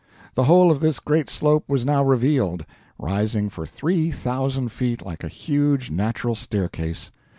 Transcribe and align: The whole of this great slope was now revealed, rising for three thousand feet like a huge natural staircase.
The 0.33 0.45
whole 0.45 0.71
of 0.71 0.79
this 0.79 0.99
great 0.99 1.29
slope 1.29 1.65
was 1.69 1.85
now 1.85 2.03
revealed, 2.03 2.65
rising 2.97 3.49
for 3.51 3.67
three 3.67 4.09
thousand 4.09 4.71
feet 4.71 5.05
like 5.05 5.23
a 5.23 5.27
huge 5.27 5.91
natural 5.91 6.33
staircase. 6.33 7.11